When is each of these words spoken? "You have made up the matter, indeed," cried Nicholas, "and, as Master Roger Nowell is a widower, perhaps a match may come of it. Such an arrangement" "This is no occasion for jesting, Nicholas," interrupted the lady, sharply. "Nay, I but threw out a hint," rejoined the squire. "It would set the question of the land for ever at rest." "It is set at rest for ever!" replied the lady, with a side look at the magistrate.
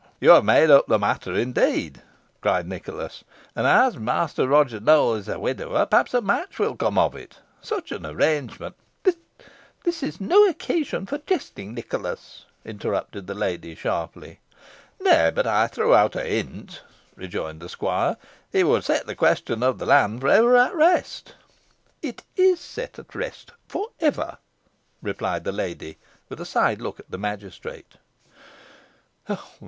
"You 0.19 0.31
have 0.31 0.43
made 0.43 0.71
up 0.71 0.87
the 0.87 0.97
matter, 0.97 1.33
indeed," 1.35 2.01
cried 2.41 2.65
Nicholas, 2.67 3.23
"and, 3.55 3.67
as 3.67 3.97
Master 3.97 4.47
Roger 4.47 4.79
Nowell 4.79 5.13
is 5.13 5.27
a 5.29 5.37
widower, 5.37 5.85
perhaps 5.85 6.15
a 6.15 6.21
match 6.21 6.59
may 6.59 6.75
come 6.75 6.97
of 6.97 7.13
it. 7.15 7.37
Such 7.61 7.91
an 7.91 8.07
arrangement" 8.07 8.73
"This 9.83 10.01
is 10.01 10.19
no 10.19 10.47
occasion 10.47 11.05
for 11.05 11.19
jesting, 11.19 11.75
Nicholas," 11.75 12.45
interrupted 12.65 13.27
the 13.27 13.35
lady, 13.35 13.75
sharply. 13.75 14.39
"Nay, 14.99 15.27
I 15.27 15.29
but 15.29 15.67
threw 15.71 15.93
out 15.93 16.15
a 16.15 16.23
hint," 16.23 16.81
rejoined 17.15 17.59
the 17.59 17.69
squire. 17.69 18.17
"It 18.51 18.63
would 18.63 18.83
set 18.83 19.05
the 19.05 19.13
question 19.13 19.61
of 19.61 19.77
the 19.77 19.85
land 19.85 20.21
for 20.21 20.29
ever 20.29 20.57
at 20.57 20.73
rest." 20.73 21.35
"It 22.01 22.23
is 22.35 22.59
set 22.59 22.97
at 22.97 23.13
rest 23.13 23.51
for 23.67 23.89
ever!" 23.99 24.39
replied 25.03 25.43
the 25.43 25.51
lady, 25.51 25.99
with 26.27 26.41
a 26.41 26.45
side 26.47 26.81
look 26.81 26.99
at 26.99 27.11
the 27.11 27.19
magistrate. 27.19 27.97